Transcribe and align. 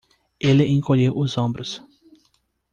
Ele 0.39 0.65
encolheu 0.67 1.15
os 1.15 1.37
ombros. 1.37 1.79